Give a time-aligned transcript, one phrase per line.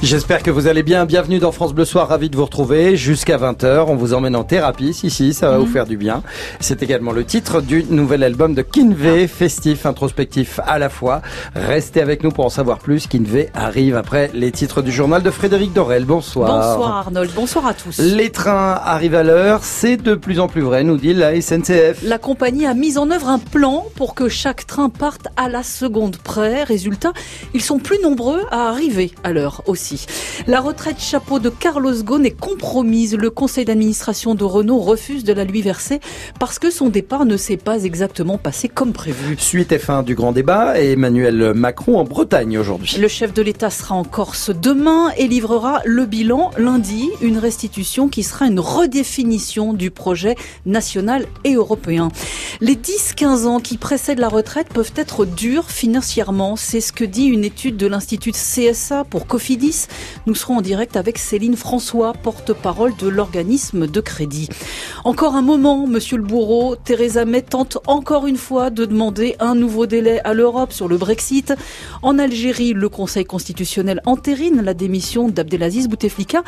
[0.00, 1.06] J'espère que vous allez bien.
[1.06, 2.06] Bienvenue dans France Bleu Soir.
[2.06, 2.96] Ravi de vous retrouver.
[2.96, 4.94] Jusqu'à 20h, on vous emmène en thérapie.
[4.94, 6.22] Si, si, ça va vous faire du bien.
[6.60, 11.20] C'est également le titre du nouvel album de Kinvey, festif, introspectif à la fois.
[11.56, 13.08] Restez avec nous pour en savoir plus.
[13.08, 16.04] Kinvey arrive après les titres du journal de Frédéric Dorel.
[16.04, 16.48] Bonsoir.
[16.48, 17.32] Bonsoir Arnold.
[17.34, 17.98] Bonsoir à tous.
[17.98, 19.64] Les trains arrivent à l'heure.
[19.64, 22.04] C'est de plus en plus vrai, nous dit la SNCF.
[22.04, 25.64] La compagnie a mis en œuvre un plan pour que chaque train parte à la
[25.64, 26.62] seconde près.
[26.62, 27.12] Résultat,
[27.52, 29.87] ils sont plus nombreux à arriver à l'heure aussi.
[30.46, 33.16] La retraite chapeau de Carlos Ghosn est compromise.
[33.16, 36.00] Le conseil d'administration de Renault refuse de la lui verser
[36.38, 39.36] parce que son départ ne s'est pas exactement passé comme prévu.
[39.38, 42.96] Suite et fin du grand débat et Emmanuel Macron en Bretagne aujourd'hui.
[42.98, 48.08] Le chef de l'État sera en Corse demain et livrera le bilan lundi, une restitution
[48.08, 50.36] qui sera une redéfinition du projet
[50.66, 52.08] national et européen.
[52.60, 56.56] Les 10-15 ans qui précèdent la retraite peuvent être durs financièrement.
[56.56, 59.77] C'est ce que dit une étude de l'Institut CSA pour Cofidis
[60.26, 64.48] nous serons en direct avec Céline François, porte-parole de l'organisme de crédit.
[65.04, 69.54] Encore un moment, monsieur le bourreau, Theresa May tente encore une fois de demander un
[69.54, 71.54] nouveau délai à l'Europe sur le Brexit.
[72.02, 76.42] En Algérie, le Conseil constitutionnel entérine la démission d'Abdelaziz Bouteflika.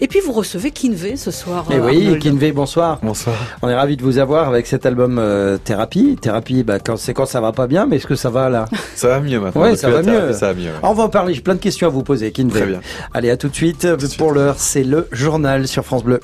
[0.00, 1.66] Et puis vous recevez Kinvey ce soir.
[1.70, 2.98] Et eh oui, Kinvey, bonsoir.
[3.02, 3.36] Bonsoir.
[3.62, 6.16] On est ravi de vous avoir avec cet album euh, Thérapie.
[6.20, 8.66] Thérapie, bah, quand c'est quand ça va pas bien, mais est-ce que ça va là?
[8.94, 9.62] Ça va mieux maintenant.
[9.62, 10.32] Oui, ça va mieux.
[10.32, 10.70] Ça va mieux.
[10.82, 11.34] On va en parler.
[11.34, 12.75] J'ai plein de questions à vous poser, Kinvey.
[13.14, 13.86] Allez, à tout de suite.
[14.18, 16.20] Pour l'heure, c'est le journal sur France Bleu.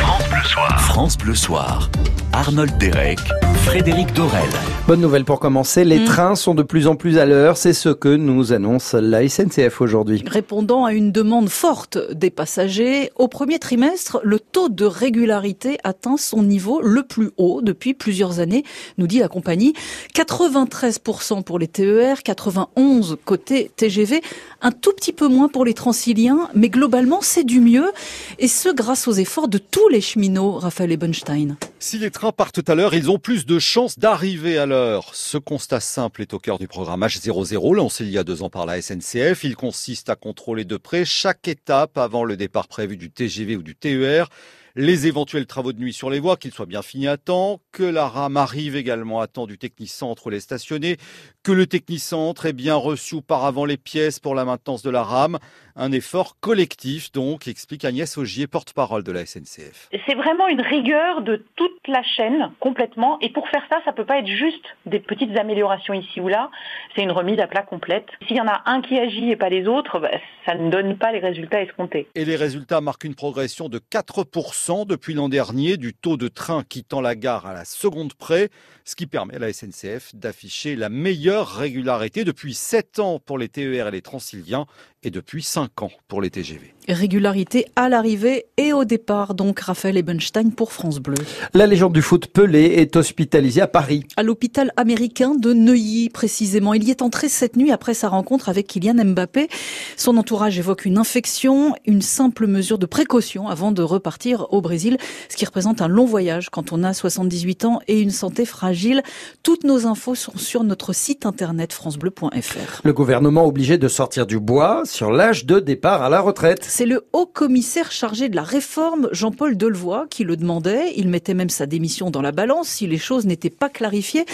[0.00, 0.80] France Bleu Soir.
[0.80, 1.90] France Bleu Soir.
[2.38, 3.18] Arnold Derek,
[3.64, 4.48] Frédéric Dorel.
[4.86, 6.04] Bonne nouvelle pour commencer, les Mm.
[6.04, 9.80] trains sont de plus en plus à l'heure, c'est ce que nous annonce la SNCF
[9.80, 10.22] aujourd'hui.
[10.24, 16.16] Répondant à une demande forte des passagers, au premier trimestre, le taux de régularité atteint
[16.16, 18.62] son niveau le plus haut depuis plusieurs années,
[18.98, 19.74] nous dit la compagnie.
[20.14, 24.22] 93% pour les TER, 91% côté TGV,
[24.62, 27.90] un tout petit peu moins pour les transiliens, mais globalement c'est du mieux,
[28.38, 31.56] et ce grâce aux efforts de tous les cheminots, Raphaël Ebenstein.
[31.80, 35.14] Si les trains partent à l'heure, ils ont plus de chances d'arriver à l'heure.
[35.14, 38.50] Ce constat simple est au cœur du programme H00 lancé il y a deux ans
[38.50, 39.44] par la SNCF.
[39.44, 43.62] Il consiste à contrôler de près chaque étape avant le départ prévu du TGV ou
[43.62, 44.28] du TER.
[44.76, 47.84] Les éventuels travaux de nuit sur les voies, qu'ils soient bien finis à temps, que
[47.84, 50.96] la rame arrive également à temps du technicentre où elle est stationnée,
[51.44, 55.38] que le technicentre ait bien reçu auparavant les pièces pour la maintenance de la rame.
[55.76, 59.90] Un effort collectif, donc, explique Agnès Augier, porte-parole de la SNCF.
[60.08, 63.16] C'est vraiment une rigueur de toute la chaîne, complètement.
[63.20, 66.50] Et pour faire ça, ça peut pas être juste des petites améliorations ici ou là.
[66.96, 68.08] C'est une remise à plat complète.
[68.26, 70.10] S'il y en a un qui agit et pas les autres, bah,
[70.46, 72.08] ça ne donne pas les résultats escomptés.
[72.16, 76.64] Et les résultats marquent une progression de 4% depuis l'an dernier du taux de train
[76.68, 78.50] quittant la gare à la seconde près,
[78.84, 83.48] ce qui permet à la SNCF d'afficher la meilleure régularité depuis 7 ans pour les
[83.48, 84.66] TER et les Transiliens
[85.04, 86.74] et depuis 5 ans pour les TGV.
[86.88, 91.16] Régularité à l'arrivée et au départ, donc Raphaël Ebenstein pour France Bleu.
[91.52, 94.04] La légende du foot Pelé est hospitalisée à Paris.
[94.16, 96.72] À l'hôpital américain de Neuilly, précisément.
[96.72, 99.48] Il y est entré cette nuit après sa rencontre avec Kylian Mbappé.
[99.96, 104.96] Son entourage évoque une infection, une simple mesure de précaution avant de repartir au Brésil,
[105.28, 109.02] ce qui représente un long voyage quand on a 78 ans et une santé fragile.
[109.42, 112.80] Toutes nos infos sont sur notre site internet francebleu.fr.
[112.82, 116.64] Le gouvernement obligé de sortir du bois sur l'âge de départ à la retraite.
[116.68, 120.92] C'est le haut commissaire chargé de la réforme, Jean-Paul Delevoye, qui le demandait.
[120.96, 124.24] Il mettait même sa démission dans la balance si les choses n'étaient pas clarifiées.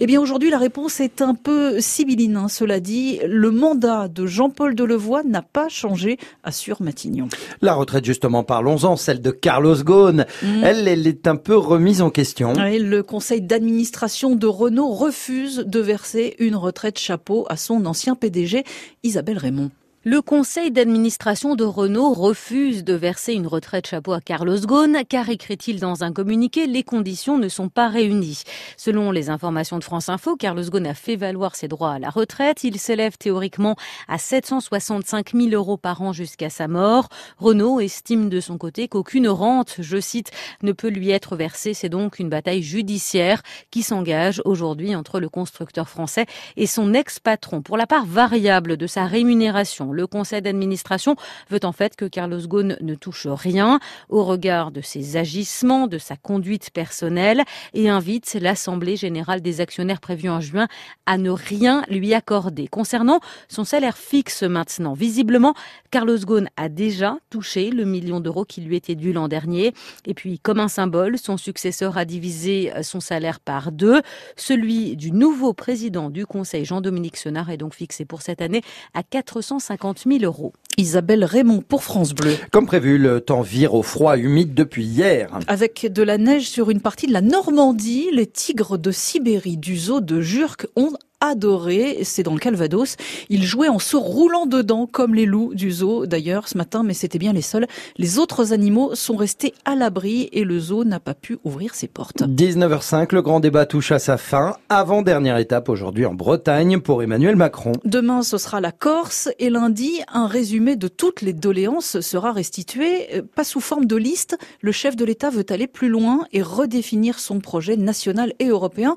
[0.00, 3.20] Eh bien, aujourd'hui, la réponse est un peu sibylline, hein, cela dit.
[3.26, 7.28] Le mandat de Jean-Paul Delevoye n'a pas changé, assure Matignon.
[7.60, 10.26] La retraite, justement, parlons-en, celle de Carlos Ghosn.
[10.42, 10.64] Mm.
[10.64, 12.54] Elle, elle est un peu remise en question.
[12.54, 18.64] Le conseil d'administration de Renault refuse de verser une retraite chapeau à son ancien PDG,
[19.02, 19.70] Isabelle Raymond.
[20.06, 25.30] Le conseil d'administration de Renault refuse de verser une retraite chapeau à Carlos Ghosn car,
[25.30, 28.42] écrit-il dans un communiqué, les conditions ne sont pas réunies.
[28.76, 32.10] Selon les informations de France Info, Carlos Ghosn a fait valoir ses droits à la
[32.10, 32.64] retraite.
[32.64, 37.08] Il s'élève théoriquement à 765 000 euros par an jusqu'à sa mort.
[37.38, 41.72] Renault estime de son côté qu'aucune rente, je cite, ne peut lui être versée.
[41.72, 43.40] C'est donc une bataille judiciaire
[43.70, 46.26] qui s'engage aujourd'hui entre le constructeur français
[46.58, 47.62] et son ex-patron.
[47.62, 51.16] Pour la part variable de sa rémunération, le conseil d'administration
[51.50, 55.98] veut en fait que Carlos Ghosn ne touche rien au regard de ses agissements, de
[55.98, 57.42] sa conduite personnelle
[57.72, 60.68] et invite l'Assemblée générale des actionnaires prévue en juin
[61.06, 62.68] à ne rien lui accorder.
[62.68, 65.54] Concernant son salaire fixe maintenant, visiblement,
[65.90, 69.72] Carlos Ghosn a déjà touché le million d'euros qui lui était dû l'an dernier.
[70.06, 74.02] Et puis, comme un symbole, son successeur a divisé son salaire par deux.
[74.36, 78.62] Celui du nouveau président du Conseil, Jean-Dominique Senard, est donc fixé pour cette année
[78.94, 80.54] à 450 50 000 euros.
[80.78, 82.36] Isabelle Raymond pour France Bleu.
[82.50, 85.38] Comme prévu, le temps vire au froid humide depuis hier.
[85.46, 89.76] Avec de la neige sur une partie de la Normandie, les tigres de Sibérie du
[89.76, 90.94] zoo de Jurk ont
[91.28, 91.98] adoré.
[92.02, 92.96] C'est dans le Calvados.
[93.28, 96.94] Ils jouaient en se roulant dedans, comme les loups du zoo d'ailleurs ce matin, mais
[96.94, 97.66] c'était bien les seuls.
[97.96, 101.88] Les autres animaux sont restés à l'abri et le zoo n'a pas pu ouvrir ses
[101.88, 102.22] portes.
[102.22, 104.56] 19h05, le grand débat touche à sa fin.
[104.68, 107.72] Avant-dernière étape aujourd'hui en Bretagne pour Emmanuel Macron.
[107.84, 113.14] Demain, ce sera la Corse et lundi, un résumé de toutes les doléances sera restitué.
[113.14, 116.42] Euh, pas sous forme de liste, le chef de l'État veut aller plus loin et
[116.42, 118.96] redéfinir son projet national et européen.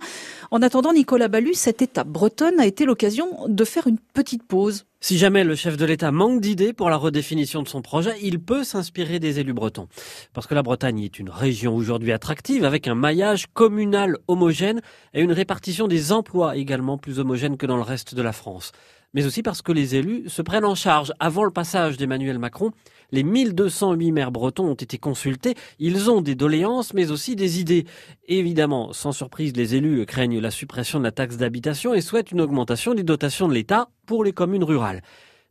[0.52, 4.86] En attendant, Nicolas Ballu, cette étape bretonne a été l'occasion de faire une petite pause.
[5.00, 8.40] Si jamais le chef de l'État manque d'idées pour la redéfinition de son projet, il
[8.40, 9.88] peut s'inspirer des élus bretons.
[10.34, 14.82] Parce que la Bretagne est une région aujourd'hui attractive avec un maillage communal homogène
[15.14, 18.72] et une répartition des emplois également plus homogène que dans le reste de la France
[19.14, 21.14] mais aussi parce que les élus se prennent en charge.
[21.20, 22.72] Avant le passage d'Emmanuel Macron,
[23.12, 25.56] les 1208 maires bretons ont été consultés.
[25.80, 27.86] Ils ont des doléances, mais aussi des idées.
[28.28, 32.42] évidemment, sans surprise, les élus craignent la suppression de la taxe d'habitation et souhaitent une
[32.42, 35.02] augmentation des dotations de l'État pour les communes rurales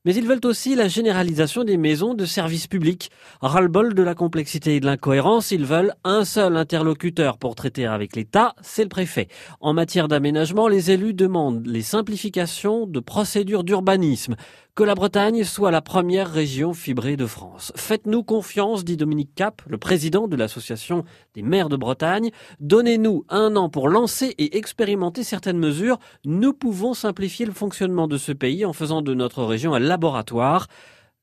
[0.06, 3.11] mais ils veulent aussi la généralisation des maisons de services publics.
[3.41, 8.14] Ras-le-bol de la complexité et de l'incohérence, ils veulent un seul interlocuteur pour traiter avec
[8.14, 9.26] l'État, c'est le préfet.
[9.61, 14.37] En matière d'aménagement, les élus demandent les simplifications de procédures d'urbanisme,
[14.76, 17.73] que la Bretagne soit la première région fibrée de France.
[17.76, 22.31] Faites-nous confiance, dit Dominique Cap, le président de l'association des maires de Bretagne.
[22.61, 25.99] Donnez-nous un an pour lancer et expérimenter certaines mesures.
[26.26, 30.67] Nous pouvons simplifier le fonctionnement de ce pays en faisant de notre région un laboratoire.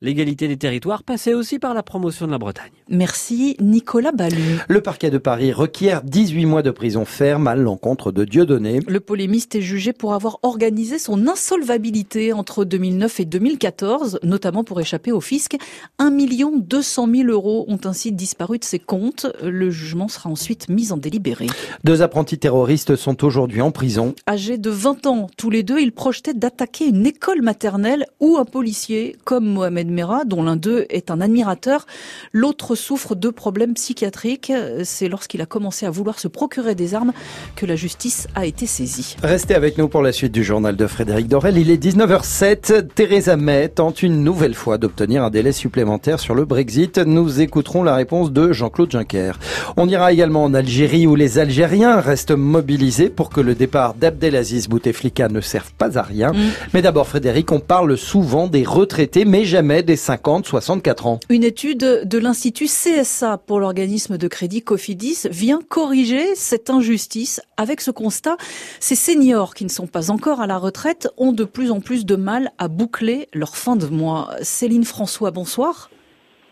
[0.04, 2.74] L'égalité des territoires passait aussi par la promotion de la Bretagne.
[2.90, 4.60] Merci Nicolas Ballu.
[4.68, 8.82] Le parquet de Paris requiert 18 mois de prison ferme à l'encontre de Dieudonné.
[8.86, 14.82] Le polémiste est jugé pour avoir organisé son insolvabilité entre 2009 et 2014, notamment pour
[14.82, 15.56] échapper au fisc.
[16.00, 19.28] 1 200 000 euros ont ainsi disparu de ses comptes.
[19.42, 21.48] Le jugement sera ensuite mis en délibéré.
[21.86, 24.16] Deux apprentis terroristes sont aujourd'hui en prison.
[24.28, 28.46] Âgés de 20 ans, tous les deux, ils projetaient d'attaquer une école maternelle ou un
[28.46, 29.93] policier, comme Mohamed
[30.26, 31.86] dont l'un d'eux est un admirateur.
[32.32, 34.52] L'autre souffre de problèmes psychiatriques.
[34.84, 37.14] C'est lorsqu'il a commencé à vouloir se procurer des armes
[37.56, 39.16] que la justice a été saisie.
[39.22, 41.58] Restez avec nous pour la suite du journal de Frédéric Dorel.
[41.58, 42.88] Il est 19h07.
[42.94, 46.98] Theresa May tente une nouvelle fois d'obtenir un délai supplémentaire sur le Brexit.
[46.98, 49.34] Nous écouterons la réponse de Jean-Claude Juncker.
[49.78, 54.68] On ira également en Algérie où les Algériens restent mobilisés pour que le départ d'Abdelaziz
[54.68, 56.32] Bouteflika ne serve pas à rien.
[56.32, 56.52] Mm.
[56.74, 61.20] Mais d'abord, Frédéric, on parle souvent des retraités, mais jamais des 50-64 ans.
[61.30, 67.82] Une étude de l'Institut CSA pour l'organisme de crédit Cofidis vient corriger cette injustice avec
[67.82, 68.38] ce constat.
[68.80, 72.06] Ces seniors qui ne sont pas encore à la retraite ont de plus en plus
[72.06, 74.30] de mal à boucler leur fin de mois.
[74.42, 75.90] Céline François, bonsoir.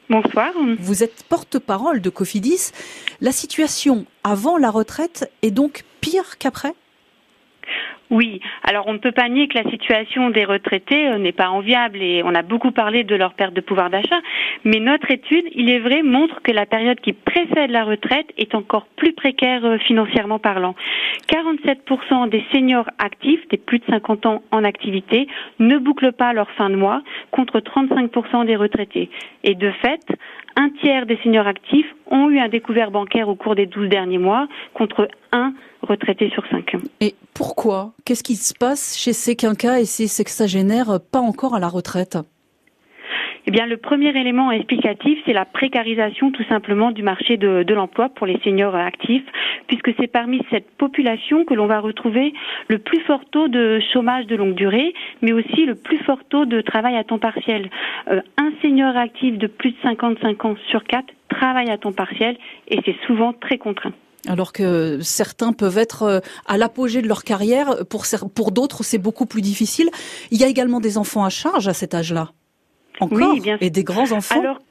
[0.10, 0.52] Bonsoir.
[0.80, 2.72] Vous êtes porte-parole de Cofidis.
[3.22, 6.74] La situation avant la retraite est donc pire qu'après?
[8.12, 11.50] Oui, alors on ne peut pas nier que la situation des retraités euh, n'est pas
[11.50, 14.20] enviable et on a beaucoup parlé de leur perte de pouvoir d'achat,
[14.66, 18.54] mais notre étude, il est vrai, montre que la période qui précède la retraite est
[18.54, 20.76] encore plus précaire euh, financièrement parlant.
[21.32, 25.28] 47% des seniors actifs, des plus de 50 ans en activité,
[25.60, 27.02] ne bouclent pas leur fin de mois
[27.32, 29.10] contre 35% des retraités.
[29.46, 30.06] Et de fait,
[30.56, 34.18] un tiers des seniors actifs ont eu un découvert bancaire au cours des 12 derniers
[34.18, 36.76] mois contre un retraité sur cinq.
[37.00, 37.94] Et pourquoi?
[38.06, 42.18] Qu'est-ce qui se passe chez ces quinquas et ces sexagénaires pas encore à la retraite?
[43.52, 48.08] Eh bien, le premier élément explicatif, c'est la précarisation tout simplement du marché de, l'emploi
[48.08, 49.26] pour les seniors actifs,
[49.68, 52.32] puisque c'est parmi cette population que l'on va retrouver
[52.70, 56.46] le plus fort taux de chômage de longue durée, mais aussi le plus fort taux
[56.46, 57.70] de travail à temps partiel.
[58.10, 62.38] Euh, un senior actif de plus de 55 ans sur quatre travaille à temps partiel
[62.70, 63.92] et c'est souvent très contraint.
[64.30, 68.98] Alors que certains peuvent être euh, à l'apogée de leur carrière, pour, pour d'autres c'est
[68.98, 69.90] beaucoup plus difficile.
[70.32, 72.30] Il y a également des enfants à charge à cet âge-là.
[73.02, 74.40] Encore oui, bien Et des grands enfants.
[74.40, 74.62] Alors,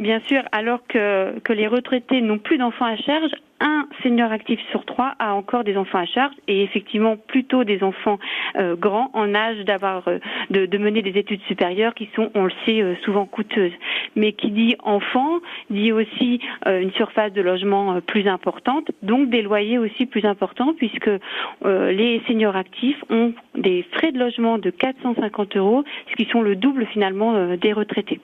[0.00, 4.86] Bien sûr, alors que, les retraités n'ont plus d'enfants à charge, un senior actif sur
[4.86, 8.18] trois a encore des enfants à charge et effectivement plutôt des enfants
[8.56, 12.44] euh, grands en âge d'avoir euh, de, de, mener des études supérieures qui sont, on
[12.44, 13.74] le sait, euh, souvent coûteuses.
[14.16, 19.76] Mais qui dit enfant dit aussi une surface de logement plus importante, donc des loyers
[19.76, 21.10] aussi plus importants puisque
[21.62, 26.56] les seniors actifs ont des frais de logement de 450 euros, ce qui sont le
[26.56, 28.20] double finalement des retraités.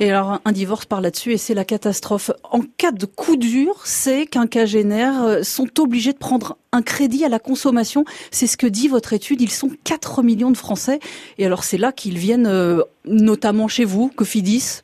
[0.00, 2.30] Et alors un divorce par là-dessus et c'est la catastrophe.
[2.44, 7.28] En cas de coup dur, c'est quinquagénaires euh, sont obligés de prendre un crédit à
[7.28, 8.04] la consommation.
[8.30, 9.40] C'est ce que dit votre étude.
[9.40, 11.00] Ils sont 4 millions de Français.
[11.38, 14.82] Et alors c'est là qu'ils viennent euh, notamment chez vous, Cofidis,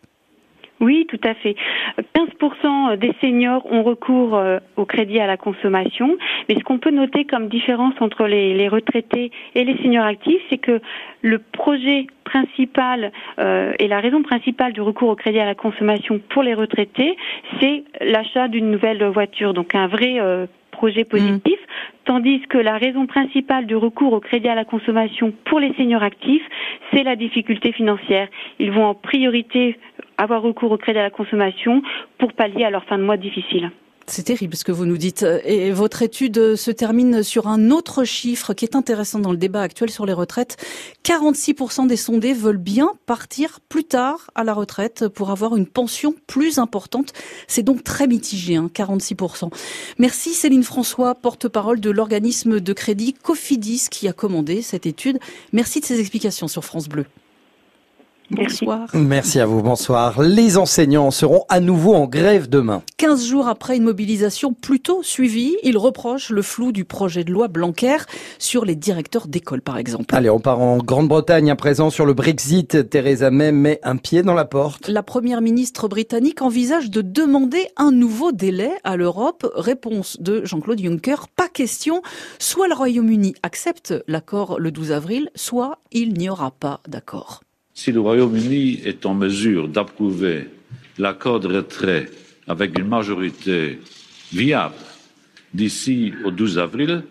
[0.83, 1.55] oui, tout à fait.
[2.17, 6.19] 15% des seniors ont recours euh, au crédit à la consommation.
[6.49, 10.59] Mais ce qu'on peut noter comme différence entre les, retraités et les seniors actifs, c'est
[10.59, 10.81] que
[11.23, 16.21] le projet principal euh, et la raison principale du recours au crédit à la consommation
[16.31, 17.17] pour les retraités,
[17.61, 19.55] c'est l'achat d'une nouvelle voiture.
[19.55, 20.47] Donc un vrai euh,
[20.83, 22.07] projet positif, mmh.
[22.07, 26.03] tandis que la raison principale du recours au crédit à la consommation pour les seniors
[26.03, 26.43] actifs,
[26.93, 28.27] c'est la difficulté financière.
[28.59, 29.79] Ils vont en priorité
[30.19, 31.83] avoir recours au crédit à la consommation
[32.19, 33.71] pour pallier à leur fin de mois difficile.
[34.06, 35.25] C'est terrible ce que vous nous dites.
[35.44, 39.62] Et votre étude se termine sur un autre chiffre qui est intéressant dans le débat
[39.62, 40.56] actuel sur les retraites.
[41.04, 46.14] 46% des sondés veulent bien partir plus tard à la retraite pour avoir une pension
[46.26, 47.12] plus importante.
[47.47, 49.50] C'est donc très mitigé, hein, 46%.
[49.99, 55.18] Merci Céline François, porte-parole de l'organisme de crédit Cofidis qui a commandé cette étude.
[55.52, 57.06] Merci de ces explications sur France Bleu.
[58.31, 58.88] Bonsoir.
[58.95, 60.23] Merci à vous, bonsoir.
[60.23, 62.83] Les enseignants seront à nouveau en grève demain.
[62.97, 67.49] 15 jours après une mobilisation plutôt suivie, ils reprochent le flou du projet de loi
[67.49, 67.99] Blanquer
[68.38, 70.14] sur les directeurs d'école, par exemple.
[70.14, 72.88] Allez, on part en Grande-Bretagne à présent sur le Brexit.
[72.88, 74.88] Theresa May met un pied dans la porte.
[74.88, 79.47] La première ministre britannique envisage de demander un nouveau délai à l'Europe.
[79.55, 82.02] Réponse de Jean-Claude Juncker, pas question.
[82.38, 87.43] Soit le Royaume-Uni accepte l'accord le 12 avril, soit il n'y aura pas d'accord.
[87.75, 90.49] Si le Royaume-Uni est en mesure d'approuver
[90.99, 92.11] l'accord de retrait
[92.47, 93.79] avec une majorité
[94.33, 94.75] viable
[95.55, 97.05] d'ici au 12 avril,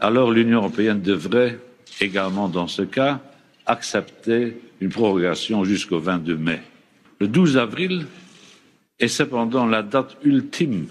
[0.00, 1.58] alors l'Union européenne devrait
[2.00, 3.20] également, dans ce cas,
[3.66, 6.60] accepter une prorogation jusqu'au 22 mai.
[7.20, 8.06] Le 12 avril
[8.98, 10.86] est cependant la date ultime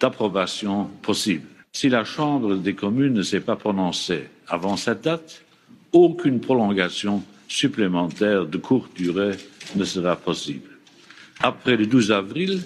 [0.00, 1.44] d'approbation possible.
[1.72, 5.44] Si la Chambre des communes ne s'est pas prononcée avant cette date,
[5.92, 7.22] aucune prolongation
[7.54, 9.36] supplémentaire de courte durée
[9.76, 10.70] ne sera possible.
[11.40, 12.60] Après le 12 avril,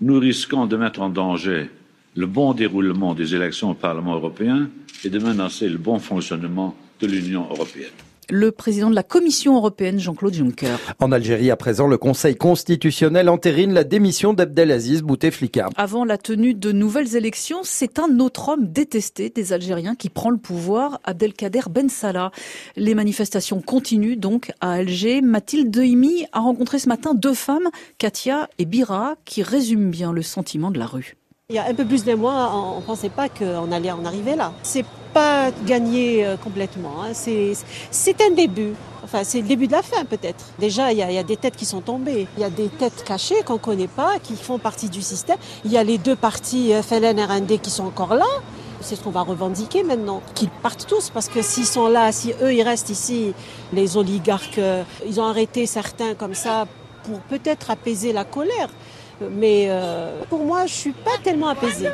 [0.00, 1.70] nous risquons de mettre en danger
[2.16, 4.68] le bon déroulement des élections au Parlement européen
[5.04, 9.98] et de menacer le bon fonctionnement de l'Union européenne le président de la Commission européenne,
[9.98, 10.76] Jean-Claude Juncker.
[11.00, 15.68] En Algérie, à présent, le Conseil constitutionnel entérine la démission d'Abdelaziz Bouteflika.
[15.76, 20.30] Avant la tenue de nouvelles élections, c'est un autre homme détesté des Algériens qui prend
[20.30, 22.30] le pouvoir, Abdelkader Ben Salah.
[22.76, 25.20] Les manifestations continuent donc à Alger.
[25.20, 27.68] Mathilde Dehimi a rencontré ce matin deux femmes,
[27.98, 31.16] Katia et Bira, qui résument bien le sentiment de la rue.
[31.48, 34.04] Il y a un peu plus d'un mois, on ne pensait pas qu'on allait en
[34.04, 34.52] arriver là.
[34.64, 37.02] C'est pas gagné euh, complètement.
[37.02, 37.12] Hein.
[37.14, 38.74] C'est un début.
[39.04, 40.46] Enfin, c'est le début de la fin peut-être.
[40.58, 42.26] Déjà, il y, a, des têtes qui sont tombées.
[42.36, 45.38] Il y a des têtes cachées qu'on ne connaît pas, qui font partie du système.
[45.64, 48.26] Il y a les deux partis euh, FLN, RND qui sont encore là.
[48.80, 50.22] C'est ce qu'on va revendiquer maintenant.
[50.34, 53.32] Qu'ils partent tous, parce que s'ils sont là, si eux, ils restent ici,
[53.72, 56.66] les oligarques, euh, ils ont arrêté certains comme ça
[57.04, 58.68] pour peut-être apaiser la colère.
[59.20, 61.88] Mais euh, pour moi, je suis pas tellement apaisée.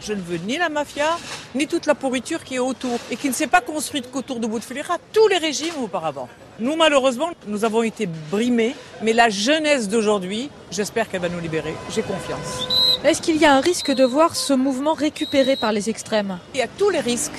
[0.00, 1.16] Je ne veux ni la mafia,
[1.54, 4.46] ni toute la pourriture qui est autour et qui ne s'est pas construite qu'autour de
[4.46, 6.28] Bouteflika, tous les régimes auparavant.
[6.58, 11.74] Nous, malheureusement, nous avons été brimés, mais la jeunesse d'aujourd'hui, j'espère qu'elle va nous libérer.
[11.90, 12.68] J'ai confiance.
[13.04, 16.38] Est-ce qu'il y a un risque de voir ce mouvement récupéré par les extrêmes?
[16.54, 17.32] Il y a tous les risques,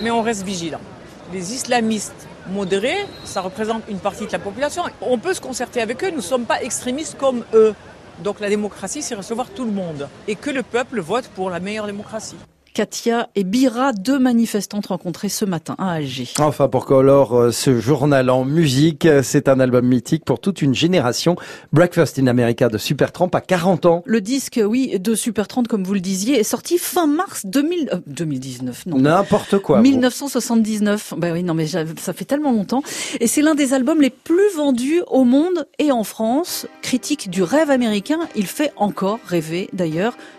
[0.00, 0.80] mais on reste vigilant.
[1.32, 4.84] Les islamistes modérés, ça représente une partie de la population.
[5.00, 7.74] On peut se concerter avec eux, nous ne sommes pas extrémistes comme eux.
[8.24, 11.60] Donc la démocratie, c'est recevoir tout le monde et que le peuple vote pour la
[11.60, 12.36] meilleure démocratie.
[12.78, 16.28] Katia et Bira, deux manifestantes rencontrées ce matin à Alger.
[16.38, 20.76] Enfin, pour Color, euh, ce journal en musique, c'est un album mythique pour toute une
[20.76, 21.34] génération.
[21.72, 24.04] Breakfast in America de Supertramp à 40 ans.
[24.06, 28.84] Le disque, oui, de Supertramp, comme vous le disiez, est sorti fin mars 2000, 2019.
[28.86, 28.98] Euh, non.
[29.00, 29.80] N'importe quoi.
[29.80, 31.14] 1979.
[31.16, 32.84] Ben oui, non, mais ça fait tellement longtemps.
[33.18, 36.68] Et c'est l'un des albums les plus vendus au monde et en France.
[36.82, 40.16] Critique du rêve américain, il fait encore rêver d'ailleurs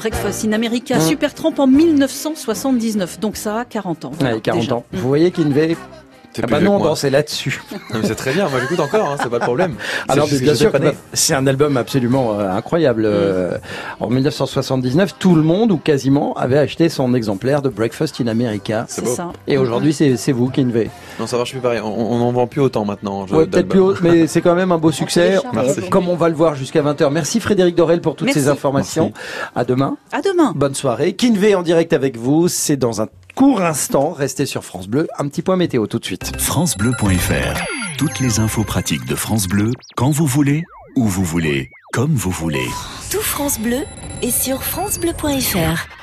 [0.00, 1.00] Breakfast in America, Mmh.
[1.02, 3.20] Super Tramp en 1979.
[3.20, 4.12] Donc ça a 40 ans.
[4.22, 4.74] Ouais, 40 déjà.
[4.76, 4.84] ans.
[4.92, 5.99] Vous voyez Kinvey C'est
[6.42, 6.88] ah bah non, moi.
[6.88, 7.60] dansez là-dessus.
[7.92, 9.74] Non, mais c'est très bien, moi j'écoute encore, hein, c'est pas le problème.
[10.08, 10.70] Alors C'est bien sûr,
[11.12, 13.04] c'est un album absolument euh, incroyable.
[13.04, 13.56] Euh,
[13.98, 18.84] En 1979, tout le monde ou quasiment avait acheté son exemplaire de Breakfast in America.
[18.88, 19.14] C'est beau.
[19.14, 19.32] ça.
[19.48, 20.88] Et aujourd'hui, c'est c'est vous, Kinvey.
[21.18, 23.26] Non, ça marche plus pareil, on on en vend plus autant maintenant.
[23.26, 25.38] Ouais, peut-être plus haut, mais c'est quand même un beau succès.
[25.52, 25.88] Merci.
[25.90, 27.10] Comme on va le voir jusqu'à 20h.
[27.10, 28.40] Merci Frédéric Dorel pour toutes Merci.
[28.42, 29.12] ces informations.
[29.56, 29.96] À demain.
[30.12, 30.52] À demain.
[30.54, 31.14] Bonne soirée.
[31.14, 32.48] Kinvey en direct avec vous.
[32.48, 34.12] C'est dans un court instant.
[34.12, 35.08] Restez sur France Bleu.
[35.18, 36.32] Un petit point météo tout de suite.
[36.40, 37.62] FranceBleu.fr.
[37.98, 40.64] Toutes les infos pratiques de France Bleu, quand vous voulez,
[40.96, 42.66] où vous voulez, comme vous voulez.
[43.10, 43.84] Tout France Bleu
[44.22, 45.99] est sur francebleu.fr.